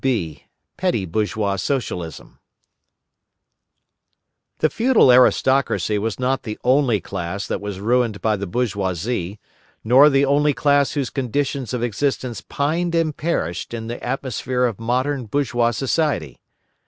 [0.03, 0.45] B.
[0.77, 2.39] Petty Bourgeois Socialism
[4.57, 9.39] The feudal aristocracy was not the only class that was ruined by the bourgeoisie,
[9.83, 14.79] not the only class whose conditions of existence pined and perished in the atmosphere of
[14.79, 16.39] modern bourgeois society.